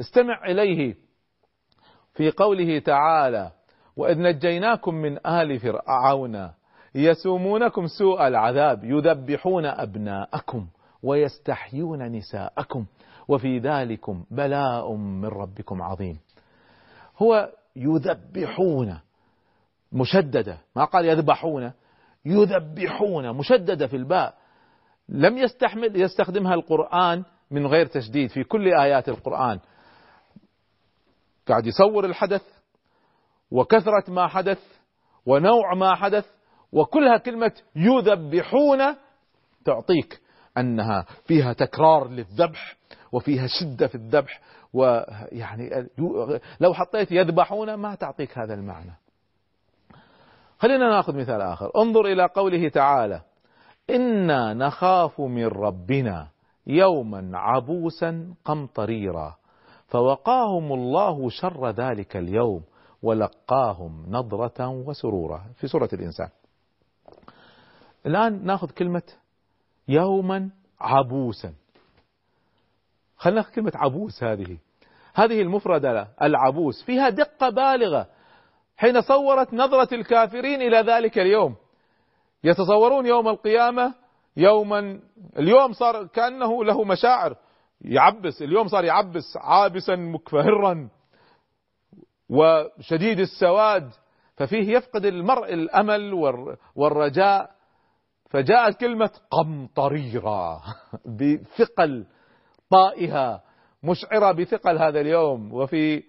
استمع 0.00 0.44
إليه 0.44 0.94
في 2.14 2.30
قوله 2.30 2.78
تعالى 2.78 3.52
وإذ 3.96 4.18
نجيناكم 4.18 4.94
من 4.94 5.26
آل 5.26 5.60
فرعون 5.60 6.50
يسومونكم 6.94 7.86
سوء 7.86 8.26
العذاب 8.26 8.84
يذبحون 8.84 9.66
أبناءكم 9.66 10.66
ويستحيون 11.02 12.02
نساءكم 12.02 12.86
وفي 13.28 13.58
ذلكم 13.58 14.24
بلاء 14.30 14.92
من 14.94 15.28
ربكم 15.28 15.82
عظيم. 15.82 16.18
هو 17.18 17.50
يذبحون 17.76 18.98
مشددة 19.92 20.58
ما 20.76 20.84
قال 20.84 21.04
يذبحون 21.04 21.72
يذبحون 22.24 23.36
مشددة 23.36 23.86
في 23.86 23.96
الباء. 23.96 24.34
لم 25.08 25.38
يستحمل 25.38 26.00
يستخدمها 26.00 26.54
القرآن 26.54 27.24
من 27.50 27.66
غير 27.66 27.86
تشديد 27.86 28.30
في 28.30 28.44
كل 28.44 28.74
آيات 28.74 29.08
القرآن. 29.08 29.60
قاعد 31.48 31.66
يصور 31.66 32.04
الحدث 32.04 32.42
وكثرة 33.50 34.10
ما 34.10 34.26
حدث 34.26 34.60
ونوع 35.26 35.74
ما 35.74 35.94
حدث 35.94 36.26
وكلها 36.74 37.16
كلمة 37.16 37.52
يذبحون 37.76 38.78
تعطيك 39.64 40.20
أنها 40.58 41.06
فيها 41.24 41.52
تكرار 41.52 42.08
للذبح 42.08 42.76
وفيها 43.12 43.46
شدة 43.46 43.86
في 43.86 43.94
الذبح 43.94 44.40
ويعني 44.72 45.88
لو 46.60 46.74
حطيت 46.74 47.12
يذبحون 47.12 47.74
ما 47.74 47.94
تعطيك 47.94 48.38
هذا 48.38 48.54
المعنى. 48.54 48.92
خلينا 50.58 50.88
ناخذ 50.88 51.16
مثال 51.16 51.40
آخر. 51.40 51.70
انظر 51.76 52.06
إلى 52.06 52.26
قوله 52.26 52.68
تعالى 52.68 53.20
إنا 53.90 54.54
نخاف 54.54 55.20
من 55.20 55.46
ربنا 55.46 56.28
يوما 56.66 57.38
عبوسا 57.38 58.34
قمطريرا 58.44 59.36
فوقاهم 59.86 60.72
الله 60.72 61.28
شر 61.30 61.70
ذلك 61.70 62.16
اليوم 62.16 62.62
ولقاهم 63.02 64.04
نضرة 64.08 64.68
وسرورا. 64.68 65.44
في 65.56 65.66
سورة 65.66 65.88
الإنسان. 65.92 66.28
الآن 68.06 68.44
ناخذ 68.46 68.70
كلمة 68.70 69.02
يوما 69.88 70.50
عبوسا. 70.80 71.52
خلينا 73.16 73.40
ناخذ 73.40 73.54
كلمة 73.54 73.72
عبوس 73.74 74.24
هذه. 74.24 74.58
هذه 75.14 75.42
المفردة 75.42 76.08
العبوس. 76.22 76.82
فيها 76.82 77.08
دقة 77.08 77.48
بالغة. 77.48 78.06
حين 78.76 79.02
صورت 79.02 79.54
نظرة 79.54 79.94
الكافرين 79.94 80.62
إلى 80.62 80.76
ذلك 80.76 81.18
اليوم. 81.18 81.54
يتصورون 82.44 83.06
يوم 83.06 83.28
القيامة 83.28 83.94
يوما. 84.36 85.00
اليوم 85.38 85.72
صار 85.72 86.06
كأنه 86.06 86.64
له 86.64 86.84
مشاعر. 86.84 87.36
يعبس. 87.80 88.42
اليوم 88.42 88.68
صار 88.68 88.84
يعبس 88.84 89.36
عابسا 89.36 89.96
مكفهرا 89.96 90.88
وشديد 92.28 93.20
السواد. 93.20 93.90
ففيه 94.36 94.76
يفقد 94.76 95.04
المرء 95.04 95.54
الأمل 95.54 96.14
والرجاء. 96.74 97.54
فجاءت 98.34 98.80
كلمة 98.80 99.10
قمطريرة 99.30 100.62
بثقل 101.06 102.06
طائها 102.70 103.42
مشعرة 103.82 104.32
بثقل 104.32 104.78
هذا 104.78 105.00
اليوم. 105.00 105.52
وفي 105.52 106.02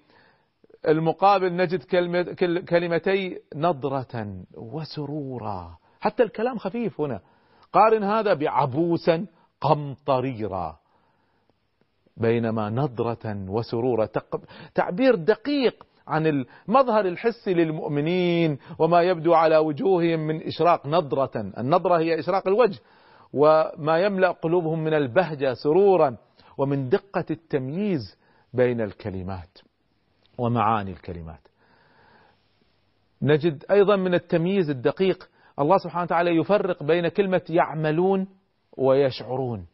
المقابل 0.87 1.55
نجد 1.55 1.83
كلمة 1.83 2.23
كلمتي 2.69 3.39
نضرة 3.55 4.43
وسرورا. 4.57 5.77
حتى 5.99 6.23
الكلام 6.23 6.57
خفيف 6.57 7.01
هنا. 7.01 7.21
قارن 7.73 8.03
هذا 8.03 8.33
بعبوسا 8.33 9.25
قمطريرا. 9.61 10.79
بينما 12.17 12.69
نضرة 12.69 13.45
وسرورا. 13.49 14.09
تعبير 14.75 15.15
دقيق 15.15 15.83
عن 16.07 16.27
المظهر 16.27 17.05
الحسي 17.05 17.53
للمؤمنين 17.53 18.57
وما 18.79 19.01
يبدو 19.01 19.33
على 19.33 19.57
وجوههم 19.57 20.19
من 20.19 20.43
إشراق 20.47 20.87
نضرة 20.87 21.31
النضرة 21.57 21.99
هي 21.99 22.19
إشراق 22.19 22.47
الوجه 22.47 22.79
وما 23.33 23.97
يملأ 23.97 24.31
قلوبهم 24.31 24.83
من 24.83 24.93
البهجة 24.93 25.53
سرورا 25.53 26.17
ومن 26.57 26.89
دقة 26.89 27.25
التمييز 27.31 28.17
بين 28.53 28.81
الكلمات 28.81 29.57
ومعاني 30.37 30.91
الكلمات. 30.91 31.47
نجد 33.21 33.65
أيضا 33.71 33.95
من 33.95 34.13
التمييز 34.13 34.69
الدقيق 34.69 35.29
الله 35.59 35.77
سبحانه 35.77 36.03
وتعالى 36.03 36.37
يفرق 36.37 36.83
بين 36.83 37.07
كلمة 37.07 37.41
يعملون 37.49 38.27
ويشعرون. 38.77 39.65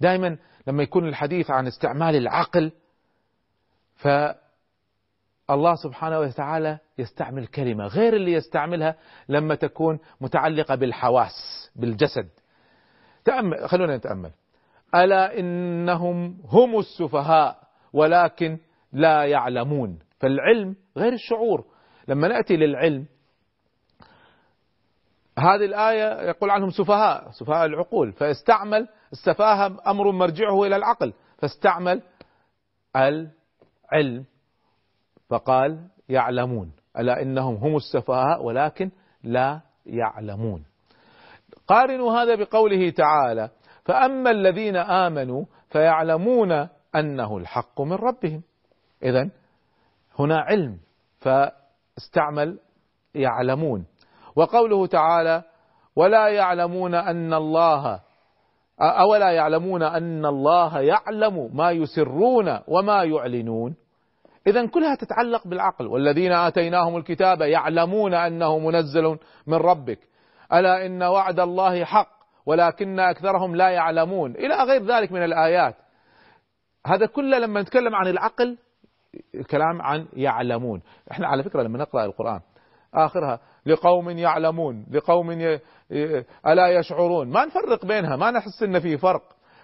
دائما 0.00 0.36
لما 0.66 0.82
يكون 0.82 1.08
الحديث 1.08 1.50
عن 1.50 1.66
استعمال 1.66 2.16
العقل 2.16 2.72
فالله 5.52 5.74
سبحانه 5.74 6.20
وتعالى 6.20 6.78
يستعمل 6.98 7.46
كلمة 7.46 7.86
غير 7.86 8.16
اللي 8.16 8.32
يستعملها 8.32 8.96
لما 9.28 9.54
تكون 9.54 9.98
متعلقة 10.20 10.74
بالحواس 10.74 11.70
بالجسد. 11.76 12.28
تأمل 13.24 13.68
خلونا 13.68 13.96
نتأمل. 13.96 14.30
ألا 14.94 15.38
إنهم 15.38 16.38
هم 16.44 16.78
السفهاء 16.78 17.58
ولكن 17.92 18.58
لا 18.92 19.24
يعلمون. 19.24 19.98
فالعلم 20.20 20.76
غير 20.96 21.12
الشعور. 21.12 21.64
لما 22.08 22.28
نأتي 22.28 22.56
للعلم 22.56 23.06
هذه 25.38 25.64
الآية 25.64 26.28
يقول 26.28 26.50
عنهم 26.50 26.70
سفهاء 26.70 27.30
سفهاء 27.30 27.66
العقول. 27.66 28.12
فاستعمل 28.12 28.88
السفاهة 29.12 29.76
أمر 29.86 30.10
مرجعه 30.10 30.64
إلى 30.64 30.76
العقل. 30.76 31.12
فاستعمل 31.38 32.02
العلم. 32.96 34.24
فقال 35.32 35.78
يعلمون. 36.08 36.72
ألا 36.98 37.22
إنهم 37.22 37.54
هم 37.54 37.76
السفهاء 37.76 38.44
ولكن 38.44 38.90
لا 39.24 39.60
يعلمون. 39.86 40.64
قارنوا 41.66 42.12
هذا 42.12 42.34
بقوله 42.34 42.90
تعالى 42.90 43.50
فأما 43.84 44.30
الذين 44.30 44.76
آمنوا 44.76 45.44
فيعلمون 45.68 46.68
أنه 46.96 47.36
الحق 47.36 47.80
من 47.80 47.92
ربهم. 47.92 48.42
إذا 49.02 49.30
هنا 50.18 50.38
علم 50.38 50.78
فاستعمل 51.18 52.58
يعلمون. 53.14 53.86
وقوله 54.36 54.86
تعالى 54.86 55.42
ولا 55.96 56.28
يعلمون 56.28 56.94
أن 56.94 57.34
الله 57.34 58.00
أولا 58.80 59.30
يعلمون 59.30 59.82
أن 59.82 60.26
الله 60.26 60.80
يعلم 60.80 61.56
ما 61.56 61.70
يسرون 61.70 62.58
وما 62.68 63.04
يعلنون. 63.04 63.81
إذا 64.46 64.66
كلها 64.66 64.94
تتعلق 64.94 65.46
بالعقل. 65.46 65.86
والذين 65.86 66.32
آتيناهم 66.32 66.96
الكتاب 66.96 67.40
يعلمون 67.40 68.14
أنه 68.14 68.58
منزل 68.58 69.18
من 69.46 69.54
ربك. 69.54 69.98
ألا 70.52 70.86
إن 70.86 71.02
وعد 71.02 71.40
الله 71.40 71.84
حق 71.84 72.08
ولكن 72.46 73.00
أكثرهم 73.00 73.56
لا 73.56 73.68
يعلمون. 73.70 74.30
إلى 74.30 74.54
غير 74.54 74.82
ذلك 74.82 75.12
من 75.12 75.24
الآيات. 75.24 75.76
هذا 76.86 77.06
كله 77.06 77.38
لما 77.38 77.62
نتكلم 77.62 77.94
عن 77.94 78.06
العقل 78.06 78.58
كلام 79.50 79.82
عن 79.82 80.06
يعلمون. 80.12 80.82
إحنا 81.10 81.28
على 81.28 81.42
فكرة 81.42 81.62
لما 81.62 81.78
نقرأ 81.78 82.04
القرآن 82.04 82.40
آخرها 82.94 83.40
لقوم 83.66 84.10
يعلمون 84.10 84.86
لقوم 84.90 85.30
ي... 85.30 85.60
ألا 86.46 86.68
يشعرون. 86.68 87.30
ما 87.30 87.44
نفرق 87.44 87.86
بينها 87.86 88.16
ما 88.16 88.30
نحس 88.30 88.62
أن 88.62 88.80
في 88.80 88.98
فرق. 88.98 89.22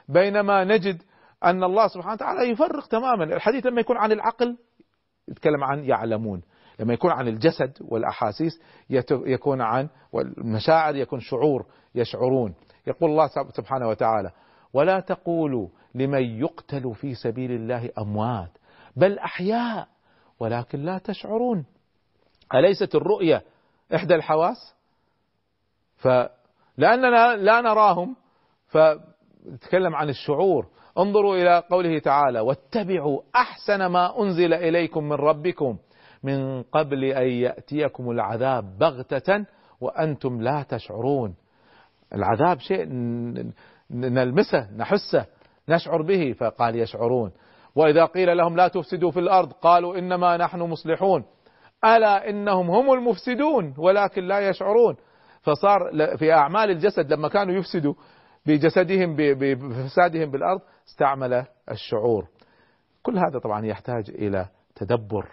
بينما 0.08 0.64
نجد 0.64 1.02
أن 1.44 1.64
الله 1.64 1.88
سبحانه 1.88 2.12
وتعالى 2.12 2.50
يفرق 2.50 2.86
تماما. 2.86 3.24
الحديث 3.24 3.66
لما 3.66 3.80
يكون 3.80 3.96
عن 3.96 4.12
العقل 4.12 4.56
يتكلم 5.28 5.64
عن 5.64 5.84
يعلمون. 5.84 6.42
لما 6.80 6.94
يكون 6.94 7.10
عن 7.10 7.28
الجسد 7.28 7.78
والأحاسيس 7.80 8.60
يكون 9.10 9.60
عن 9.60 9.88
والمشاعر 10.12 10.96
يكون 10.96 11.20
شعور 11.20 11.66
يشعرون. 11.94 12.54
يقول 12.86 13.10
الله 13.10 13.26
سبحانه 13.56 13.88
وتعالى 13.88 14.30
ولا 14.72 15.00
تقولوا 15.00 15.68
لمن 15.94 16.22
يقتل 16.22 16.94
في 16.94 17.14
سبيل 17.14 17.50
الله 17.52 17.90
أموات 17.98 18.50
بل 18.96 19.18
أحياء 19.18 19.88
ولكن 20.40 20.78
لا 20.78 20.98
تشعرون. 20.98 21.64
أليست 22.54 22.94
الرؤية 22.94 23.42
إحدى 23.94 24.14
الحواس؟ 24.14 24.74
فلأننا 25.96 27.36
لا 27.36 27.60
نراهم. 27.60 28.16
فنتكلم 28.66 29.94
عن 29.94 30.08
الشعور. 30.08 30.66
انظروا 30.98 31.36
إلى 31.36 31.62
قوله 31.70 31.98
تعالى 31.98 32.40
واتبعوا 32.40 33.20
أحسن 33.36 33.86
ما 33.86 34.22
أنزل 34.22 34.54
إليكم 34.54 35.04
من 35.04 35.12
ربكم 35.12 35.76
من 36.22 36.62
قبل 36.62 37.04
أن 37.04 37.28
يأتيكم 37.28 38.10
العذاب 38.10 38.78
بغتة 38.78 39.44
وأنتم 39.80 40.42
لا 40.42 40.64
تشعرون. 40.68 41.34
العذاب 42.14 42.58
شيء 42.60 42.86
نلمسه 43.90 44.68
نحسه 44.76 45.26
نشعر 45.68 46.02
به 46.02 46.32
فقال 46.32 46.76
يشعرون. 46.76 47.30
وإذا 47.74 48.04
قيل 48.04 48.36
لهم 48.36 48.56
لا 48.56 48.68
تفسدوا 48.68 49.10
في 49.10 49.20
الأرض 49.20 49.52
قالوا 49.52 49.98
إنما 49.98 50.36
نحن 50.36 50.58
مصلحون. 50.58 51.24
ألا 51.84 52.30
إنهم 52.30 52.70
هم 52.70 52.92
المفسدون 52.92 53.74
ولكن 53.78 54.24
لا 54.24 54.48
يشعرون. 54.48 54.96
فصار 55.42 55.90
في 56.16 56.32
أعمال 56.32 56.70
الجسد 56.70 57.12
لما 57.12 57.28
كانوا 57.28 57.54
يفسدوا 57.54 57.94
بجسدهم 58.48 59.16
بفسادهم 59.16 60.30
بالأرض 60.30 60.60
استعمل 60.88 61.44
الشعور. 61.70 62.28
كل 63.02 63.18
هذا 63.18 63.38
طبعا 63.38 63.66
يحتاج 63.66 64.10
إلى 64.10 64.46
تدبر 64.74 65.28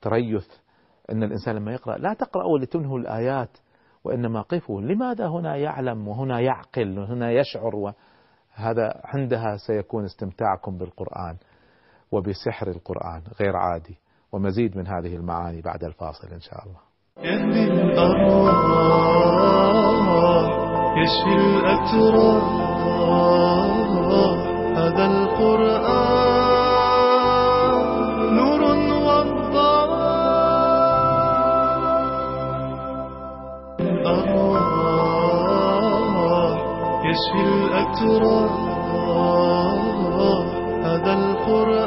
تريث 0.00 0.46
أن 1.12 1.22
الإنسان 1.22 1.56
لما 1.56 1.72
يقرأ 1.72 1.98
لا 1.98 2.14
تقرأوا 2.14 2.58
لتنهوا 2.58 2.98
الآيات 2.98 3.50
وإنما 4.04 4.40
قفوا 4.42 4.80
لماذا 4.80 5.28
هنا 5.28 5.56
يعلم 5.56 6.08
وهنا 6.08 6.40
يعقل 6.40 6.98
وهنا 6.98 7.30
يشعر؟ 7.30 7.76
وهذا 7.76 9.00
عندها 9.04 9.56
سيكون 9.56 10.04
استمتاعكم 10.04 10.78
بالقرآن 10.78 11.36
وبسحر 12.12 12.68
القرآن 12.68 13.22
غير 13.40 13.56
عادي. 13.56 13.98
ومزيد 14.32 14.76
من 14.76 14.86
هذه 14.86 15.16
المعاني 15.16 15.60
بعد 15.60 15.84
الفاصل 15.84 16.28
إن 16.28 16.40
شاء 16.40 16.64
الله 16.66 16.80
يشفي 21.06 21.34
الأتراح 21.34 22.44
هذا 24.76 25.04
القرآن 25.06 25.94
نور 28.36 28.62
والضوء. 29.06 29.96
الأرواح 35.66 36.58
يشفي 37.08 37.40
الأتراح 37.54 38.52
هذا 40.86 41.12
القرآن 41.14 41.85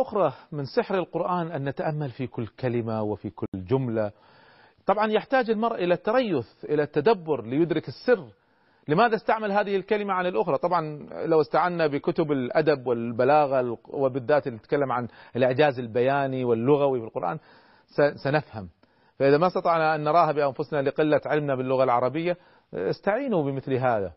أخرى 0.00 0.32
من 0.52 0.64
سحر 0.64 0.94
القرآن 0.94 1.52
أن 1.52 1.68
نتأمل 1.68 2.10
في 2.10 2.26
كل 2.26 2.46
كلمة 2.46 3.02
وفي 3.02 3.30
كل 3.30 3.46
جملة. 3.54 4.12
طبعا 4.86 5.06
يحتاج 5.06 5.50
المرء 5.50 5.84
إلى 5.84 5.94
التريث 5.94 6.46
إلى 6.64 6.82
التدبر 6.82 7.44
ليدرك 7.44 7.88
السر. 7.88 8.24
لماذا 8.88 9.16
استعمل 9.16 9.52
هذه 9.52 9.76
الكلمة 9.76 10.14
عن 10.14 10.26
الأخرى؟ 10.26 10.58
طبعا 10.58 11.08
لو 11.26 11.40
استعنا 11.40 11.86
بكتب 11.86 12.32
الأدب 12.32 12.86
والبلاغة 12.86 13.78
وبالذات 13.88 14.46
اللي 14.46 14.58
تتكلم 14.58 14.92
عن 14.92 15.08
الإعجاز 15.36 15.78
البياني 15.78 16.44
واللغوي 16.44 17.00
في 17.00 17.06
القرآن 17.06 17.38
سنفهم. 18.24 18.68
فإذا 19.18 19.38
ما 19.38 19.46
استطعنا 19.46 19.94
أن 19.94 20.04
نراها 20.04 20.32
بأنفسنا 20.32 20.82
لقلة 20.82 21.20
علمنا 21.26 21.54
باللغة 21.54 21.84
العربية 21.84 22.36
استعينوا 22.74 23.44
بمثل 23.44 23.74
هذا. 23.74 24.12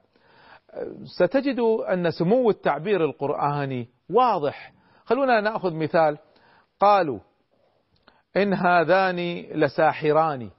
ستجد 1.03 1.59
أن 1.93 2.11
سمو 2.11 2.49
التعبير 2.49 3.05
القرآني 3.05 3.89
واضح. 4.09 4.73
خلونا 5.05 5.41
نأخذ 5.41 5.73
مثال. 5.73 6.17
قالوا 6.79 7.19
إن 8.37 8.53
هذان 8.53 9.45
لساحران 9.51 10.49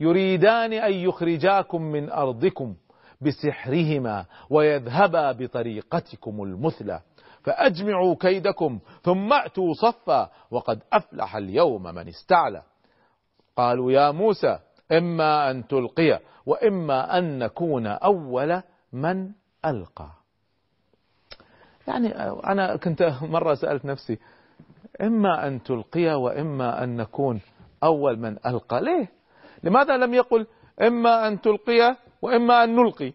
يريدان 0.00 0.72
أن 0.72 0.92
يخرجاكم 0.92 1.82
من 1.82 2.10
أرضكم 2.10 2.74
بسحرهما 3.20 4.26
ويذهبا 4.50 5.32
بطريقتكم 5.32 6.42
المثلى 6.42 7.00
فأجمعوا 7.42 8.14
كيدكم 8.20 8.78
ثم 9.02 9.32
أتوا 9.32 9.72
صفا 9.72 10.30
وقد 10.50 10.82
أفلح 10.92 11.36
اليوم 11.36 11.82
من 11.82 12.08
استعلى. 12.08 12.62
قالوا 13.56 13.92
يا 13.92 14.10
موسى 14.10 14.58
إما 14.92 15.50
أن 15.50 15.66
تلقي 15.66 16.20
وإما 16.46 17.18
أن 17.18 17.38
نكون 17.38 17.86
أول 17.86 18.62
من 18.92 19.32
ألقى. 19.64 20.25
يعني 21.88 22.08
أنا 22.46 22.76
كنت 22.76 23.12
مرة 23.22 23.54
سألت 23.54 23.84
نفسي 23.84 24.18
إما 25.00 25.46
أن 25.46 25.62
تلقي 25.62 26.06
وإما 26.14 26.84
أن 26.84 26.96
نكون 26.96 27.40
أول 27.84 28.18
من 28.18 28.36
ألقى. 28.46 28.80
ليه؟ 28.80 29.08
لماذا 29.62 29.96
لم 29.96 30.14
يقل 30.14 30.46
إما 30.82 31.28
أن 31.28 31.40
تلقي 31.40 31.96
وإما 32.22 32.64
أن 32.64 32.76
نلقي؟ 32.76 33.12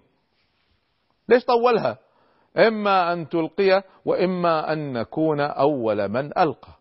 ليش 1.29 1.45
طولها؟ 1.45 1.97
إما 2.57 3.13
أن 3.13 3.29
تلقي 3.29 3.83
وإما 4.05 4.73
أن 4.73 4.93
نكون 4.93 5.39
أول 5.39 6.07
من 6.09 6.37
ألقى. 6.37 6.71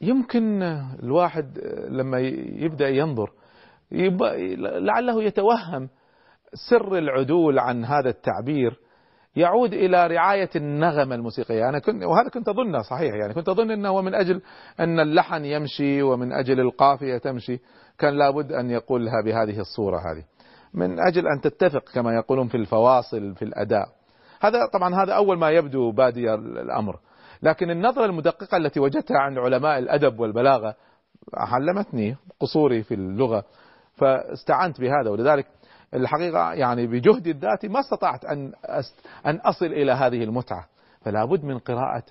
يمكن 0.00 0.62
الواحد 1.02 1.58
لما 1.88 2.18
يبدأ 2.64 2.88
ينظر 2.88 3.32
لعله 4.60 5.22
يتوهم 5.22 5.88
سر 6.70 6.98
العدول 6.98 7.58
عن 7.58 7.84
هذا 7.84 8.08
التعبير. 8.08 8.78
يعود 9.36 9.72
إلى 9.72 10.06
رعاية 10.06 10.50
النغمة 10.56 11.14
الموسيقية. 11.14 11.68
أنا 11.68 11.78
كنت 11.78 12.04
وهذا 12.04 12.28
كنت 12.28 12.48
أظنه 12.48 12.82
صحيح 12.82 13.14
يعني 13.14 13.34
كنت 13.34 13.48
أظن 13.48 13.70
أنه 13.70 14.00
من 14.00 14.14
أجل 14.14 14.42
أن 14.80 15.00
اللحن 15.00 15.44
يمشي 15.44 16.02
ومن 16.02 16.32
أجل 16.32 16.60
القافية 16.60 17.18
تمشي. 17.18 17.60
كان 17.98 18.18
لابد 18.18 18.52
أن 18.52 18.70
يقولها 18.70 19.22
بهذه 19.24 19.60
الصورة 19.60 19.98
هذه. 19.98 20.24
من 20.74 20.98
أجل 21.00 21.26
أن 21.26 21.40
تتفق 21.40 21.84
كما 21.94 22.14
يقولون 22.14 22.48
في 22.48 22.56
الفواصل 22.56 23.34
في 23.34 23.44
الأداء. 23.44 23.88
هذا 24.40 24.58
طبعا 24.72 24.94
هذا 25.02 25.12
أول 25.12 25.38
ما 25.38 25.50
يبدو 25.50 25.92
بادي 25.92 26.34
الأمر. 26.34 26.98
لكن 27.42 27.70
النظرة 27.70 28.04
المدققة 28.04 28.56
التي 28.56 28.80
وجدتها 28.80 29.18
عند 29.18 29.38
علماء 29.38 29.78
الأدب 29.78 30.20
والبلاغة 30.20 30.74
علمتني 31.34 32.16
قصوري 32.40 32.82
في 32.82 32.94
اللغة 32.94 33.44
فاستعنت 33.94 34.80
بهذا. 34.80 35.10
ولذلك 35.10 35.46
الحقيقة 35.96 36.52
يعني 36.52 36.86
بجهدي 36.86 37.30
الذاتي 37.30 37.68
ما 37.68 37.80
استطعت 37.80 38.24
أن 38.24 38.52
أن 39.26 39.36
أصل 39.36 39.66
إلى 39.66 39.92
هذه 39.92 40.24
المتعة. 40.24 40.66
فلا 41.00 41.24
بد 41.24 41.44
من 41.44 41.58
قراءة 41.58 42.02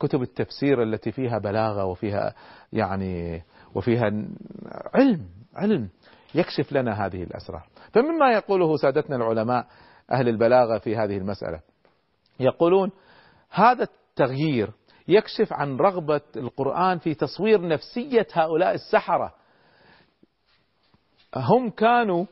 كتب 0.00 0.22
التفسير 0.22 0.82
التي 0.82 1.12
فيها 1.12 1.38
بلاغة 1.38 1.84
وفيها 1.84 2.34
يعني 2.72 3.42
وفيها 3.74 4.10
علم 4.94 5.26
علم 5.56 5.88
يكشف 6.34 6.72
لنا 6.72 7.06
هذه 7.06 7.22
الأسرار. 7.22 7.62
فمما 7.92 8.32
يقوله 8.32 8.76
سادتنا 8.76 9.16
العلماء 9.16 9.66
أهل 10.12 10.28
البلاغة 10.28 10.78
في 10.78 10.96
هذه 10.96 11.16
المسألة 11.16 11.60
يقولون 12.40 12.90
هذا 13.50 13.82
التغيير 13.82 14.70
يكشف 15.08 15.52
عن 15.52 15.76
رغبة 15.76 16.20
القرآن 16.36 16.98
في 16.98 17.14
تصوير 17.14 17.68
نفسية 17.68 18.26
هؤلاء 18.32 18.74
السحرة. 18.74 19.34
هم 21.36 21.70
كانوا 21.70 22.24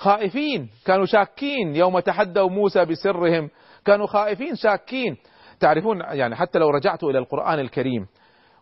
خائفين 0.00 0.68
كانوا 0.84 1.06
شاكين 1.06 1.76
يوم 1.76 1.98
تحدوا 1.98 2.50
موسى 2.50 2.84
بسرهم. 2.84 3.50
كانوا 3.84 4.06
خائفين 4.06 4.54
شاكين. 4.54 5.16
تعرفون 5.60 6.00
يعني 6.00 6.36
حتى 6.36 6.58
لو 6.58 6.70
رجعت 6.70 7.04
إلى 7.04 7.18
القرآن 7.18 7.58
الكريم 7.58 8.06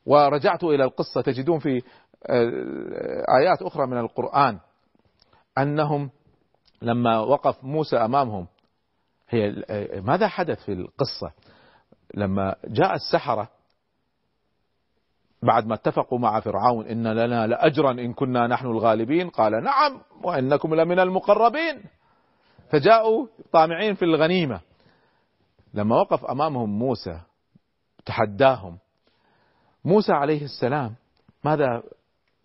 ورجعت 0.07 0.65
إلى 0.65 0.85
القصة 0.85 1.21
تجدون 1.21 1.59
في 1.59 1.83
آيات 3.41 3.63
أخرى 3.63 3.87
من 3.87 3.99
القرآن 3.99 4.59
أنهم 5.59 6.11
لما 6.83 7.19
وقف 7.19 7.65
موسى 7.65 7.97
أمامهم 7.97 8.47
هي 9.29 9.65
ماذا 10.05 10.29
حدث 10.29 10.65
في 10.65 10.73
القصة؟ 10.73 11.33
لما 12.15 12.55
جاء 12.65 12.95
السحرة 12.95 13.49
بعد 15.43 15.67
ما 15.67 15.75
اتفقوا 15.75 16.19
مع 16.19 16.41
فرعون 16.41 16.87
إن 16.87 17.07
لنا 17.07 17.47
لأجرا 17.47 17.91
إن 17.91 18.13
كنا 18.13 18.47
نحن 18.47 18.67
الغالبين 18.67 19.31
قال 19.31 19.65
نعم 19.65 20.01
وإنكم 20.23 20.75
لمن 20.75 20.99
المقربين. 20.99 21.83
فجاءوا 22.71 23.27
طامعين 23.53 23.95
في 23.95 24.05
الغنيمة. 24.05 24.61
لما 25.75 25.97
وقف 25.97 26.25
أمامهم 26.25 26.79
موسى 26.79 27.21
تحداهم. 28.07 28.79
موسى 29.85 30.13
عليه 30.13 30.45
السلام 30.45 30.95
ماذا 31.45 31.83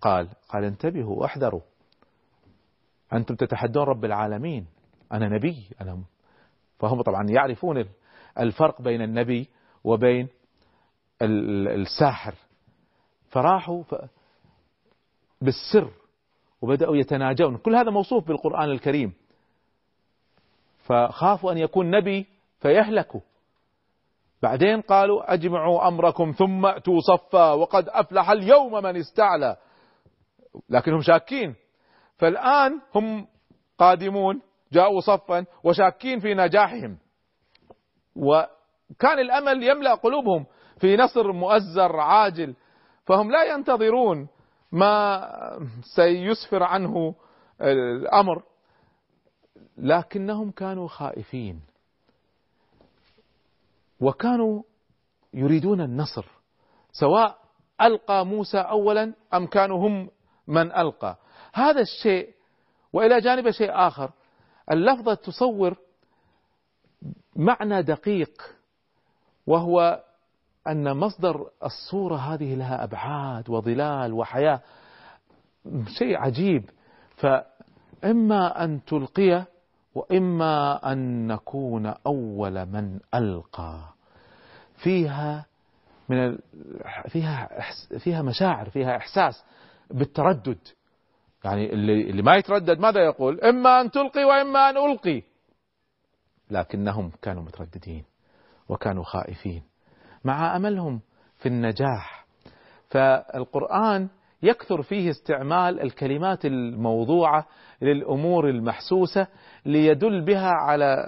قال؟ 0.01 0.29
قال 0.49 0.63
انتبهوا 0.63 1.21
واحذروا. 1.21 1.61
أنتم 3.13 3.35
تتحدون 3.35 3.83
رب 3.83 4.05
العالمين. 4.05 4.65
أنا 5.11 5.29
نبي 5.29 5.69
أنا 5.81 6.03
فهم 6.79 7.01
طبعا 7.01 7.29
يعرفون 7.29 7.85
الفرق 8.39 8.81
بين 8.81 9.01
النبي 9.01 9.49
وبين 9.83 10.27
الساحر. 11.21 12.33
فراحوا 13.33 13.83
بالسر 15.41 15.91
وبدأوا 16.61 16.97
يتناجون. 16.97 17.57
كل 17.57 17.75
هذا 17.75 17.91
موصوف 17.91 18.27
بالقرآن 18.27 18.69
الكريم. 18.71 19.13
فخافوا 20.85 21.51
أن 21.51 21.57
يكون 21.57 21.91
نبي 21.91 22.27
فيهلكوا. 22.59 23.21
بعدين 24.41 24.81
قالوا 24.81 25.33
أجمعوا 25.33 25.87
أمركم 25.87 26.31
ثم 26.31 26.65
أتوا 26.65 26.99
صفا 26.99 27.51
وقد 27.51 27.89
أفلح 27.89 28.29
اليوم 28.29 28.73
من 28.73 28.95
استعلى. 28.95 29.57
لكنهم 30.69 31.01
شاكين. 31.01 31.55
فالآن 32.17 32.81
هم 32.95 33.27
قادمون 33.77 34.41
جاءوا 34.71 34.99
صفا 34.99 35.45
وشاكين 35.63 36.19
في 36.19 36.33
نجاحهم. 36.33 36.97
وكان 38.15 39.19
الأمل 39.19 39.63
يملأ 39.63 39.95
قلوبهم 39.95 40.45
في 40.77 40.97
نصر 40.97 41.31
مؤزر 41.31 41.99
عاجل. 41.99 42.55
فهم 43.05 43.31
لا 43.31 43.43
ينتظرون 43.43 44.27
ما 44.71 45.29
سيسفر 45.95 46.63
عنه 46.63 47.15
الأمر. 47.61 48.43
لكنهم 49.77 50.51
كانوا 50.51 50.87
خائفين. 50.87 51.61
وكانوا 53.99 54.63
يريدون 55.33 55.81
النصر 55.81 56.25
سواء 56.91 57.37
ألقى 57.81 58.25
موسى 58.25 58.57
أولا 58.57 59.13
أم 59.33 59.47
كانوا 59.47 59.87
هم 59.87 60.09
من 60.47 60.71
ألقى. 60.71 61.17
هذا 61.53 61.81
الشيء 61.81 62.33
وإلى 62.93 63.21
جانب 63.21 63.51
شيء 63.51 63.71
آخر. 63.71 64.11
اللفظة 64.71 65.13
تصور 65.13 65.77
معنى 67.35 67.81
دقيق 67.81 68.41
وهو 69.47 70.03
أن 70.67 70.97
مصدر 70.97 71.49
الصورة 71.63 72.15
هذه 72.15 72.55
لها 72.55 72.83
أبعاد 72.83 73.49
وظلال 73.49 74.13
وحياة. 74.13 74.61
شيء 75.87 76.17
عجيب. 76.17 76.69
فإما 77.15 78.63
أن 78.63 78.85
تلقي 78.85 79.45
وإما 79.95 80.79
أن 80.91 81.27
نكون 81.27 81.85
أول 81.85 82.65
من 82.65 82.99
ألقى. 83.13 83.79
فيها 84.75 85.45
من 86.09 86.37
فيها 87.07 87.49
فيها 87.99 88.21
مشاعر 88.21 88.69
فيها 88.69 88.97
إحساس 88.97 89.43
بالتردد. 89.91 90.59
يعني 91.43 91.73
اللي 91.73 92.09
اللي 92.09 92.21
ما 92.21 92.35
يتردد 92.35 92.79
ماذا 92.79 93.01
يقول؟ 93.01 93.41
إما 93.41 93.81
أن 93.81 93.91
تلقي 93.91 94.23
وإما 94.23 94.69
أن 94.69 94.77
ألقي. 94.77 95.23
لكنهم 96.51 97.11
كانوا 97.21 97.43
مترددين 97.43 98.03
وكانوا 98.69 99.03
خائفين. 99.03 99.72
مع 100.23 100.55
أملهم 100.55 101.01
في 101.37 101.45
النجاح. 101.49 102.25
فالقرآن 102.89 104.09
يكثر 104.43 104.81
فيه 104.81 105.09
استعمال 105.09 105.81
الكلمات 105.81 106.45
الموضوعة 106.45 107.47
للأمور 107.81 108.49
المحسوسة 108.49 109.27
ليدل 109.65 110.25
بها 110.25 110.49
على 110.51 111.05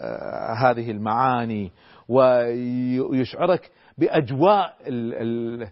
هذه 0.58 0.92
المعاني 0.92 1.72
ويشعرك 2.10 3.72
بأجواء 3.98 4.76
ال- 4.88 5.14
ال- 5.14 5.70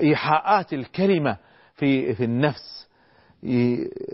الإيحاءات 0.00 0.72
الكريمة 0.72 1.38
في 1.74 2.14
في 2.14 2.24
النفس 2.24 2.88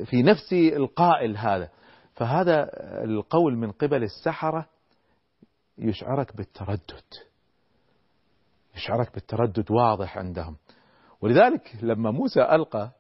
في 0.04 0.22
نفس 0.22 0.52
القائل 0.52 1.36
هذا. 1.36 1.68
فهذا 2.14 2.70
القول 3.04 3.56
من 3.56 3.70
قبل 3.72 4.02
السحرة 4.02 4.66
يشعرك 5.78 6.36
بالتردد. 6.36 7.02
يشعرك 8.76 9.14
بالتردد 9.14 9.70
واضح 9.70 10.18
عندهم. 10.18 10.56
ولذلك 11.20 11.72
لما 11.82 12.10
موسى 12.10 12.42
ألقى 12.42 12.90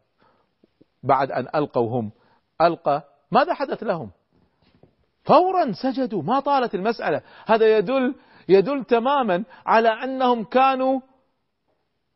بعد 1.02 1.30
أن 1.30 1.46
ألقوا 1.54 2.00
هم 2.00 2.12
ألقى 2.60 3.04
ماذا 3.30 3.54
حدث 3.54 3.82
لهم؟ 3.82 4.10
فورا 5.24 5.72
سجدوا 5.72 6.22
ما 6.22 6.40
طالت 6.40 6.74
المسألة. 6.74 7.22
هذا 7.46 7.78
يدل 7.78 8.14
يدل 8.48 8.84
تماما 8.84 9.44
على 9.66 9.88
أنهم 9.88 10.44
كانوا 10.44 11.00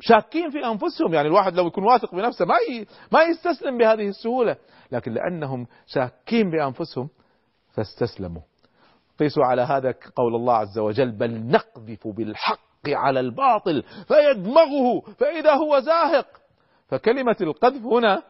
شاكين 0.00 0.50
في 0.50 0.66
أنفسهم. 0.66 1.14
يعني 1.14 1.28
الواحد 1.28 1.54
لو 1.54 1.66
يكون 1.66 1.84
واثق 1.84 2.14
بنفسه 2.14 2.44
ما. 2.44 2.54
ما 3.12 3.22
يستسلم 3.22 3.78
بهذه 3.78 4.08
السهولة. 4.08 4.56
لكن 4.92 5.12
لأنهم 5.12 5.66
شاكين 5.86 6.50
بأنفسهم 6.50 7.08
فاستسلموا. 7.70 8.42
قيسوا 9.18 9.44
على 9.44 9.62
هذا 9.62 9.94
قول 10.16 10.34
الله 10.34 10.54
عز 10.54 10.78
وجل 10.78 11.10
بل 11.10 11.46
نقذف 11.46 12.08
بالحق 12.08 12.65
على 12.94 13.20
الباطل 13.20 13.83
فيدمغه 13.83 15.01
فإذا 15.18 15.55
هو 15.55 15.79
زاهق. 15.81 16.27
فكلمة 16.88 17.37
القذف 17.40 17.83
هنا 17.85 18.22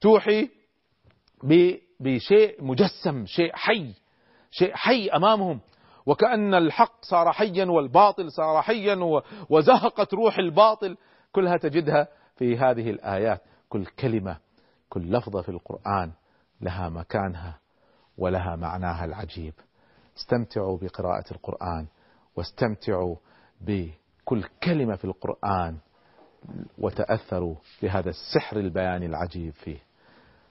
توحي 0.00 0.48
بشيء 2.00 2.64
مجسم 2.64 3.26
شيء 3.26 3.50
حي 3.54 3.94
شيء 4.50 4.74
حي 4.74 5.08
أمامهم. 5.08 5.60
وكأن 6.06 6.54
الحق 6.54 7.04
صار 7.04 7.32
حيا 7.32 7.64
والباطل 7.64 8.32
صار 8.32 8.62
حيا 8.62 9.22
وزهقت 9.50 10.14
روح 10.14 10.38
الباطل. 10.38 10.96
كلها 11.32 11.56
تجدها 11.56 12.08
في 12.36 12.56
هذه 12.56 12.90
الآيات. 12.90 13.42
كل 13.68 13.86
كلمة 13.86 14.36
كل 14.88 15.12
لفظة 15.12 15.42
في 15.42 15.48
القرآن 15.48 16.12
لها 16.60 16.88
مكانها 16.88 17.58
ولها 18.18 18.56
معناها 18.56 19.04
العجيب. 19.04 19.54
استمتعوا 20.18 20.78
بقراءة 20.78 21.24
القرآن 21.32 21.86
واستمتعوا 22.36 23.16
بكل 23.60 24.44
كلمة 24.62 24.96
في 24.96 25.04
القرآن 25.04 25.76
وتأثروا 26.78 27.54
بهذا 27.82 28.10
السحر 28.10 28.56
البياني 28.56 29.06
العجيب 29.06 29.52
فيه. 29.52 29.78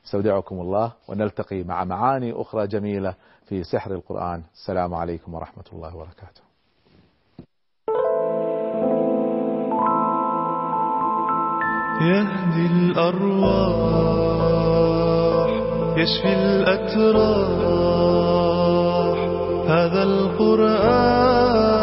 استودعكم 0.05 0.61
الله 0.61 0.93
ونلتقي 1.07 1.63
مع 1.63 1.83
معاني 1.83 2.33
أخرى 2.33 2.67
جميلة 2.67 3.15
في 3.45 3.63
سحر 3.63 3.91
القرآن. 3.91 4.43
السلام 4.53 4.93
عليكم 4.93 5.33
ورحمة 5.33 5.63
الله 5.73 5.95
وبركاته. 5.95 6.41
يهدي 12.01 12.65
الأرواح 12.67 13.87
يشفي 15.97 16.33
الأتراح. 16.33 17.67
هذا 19.69 20.03
القرآن 20.03 21.76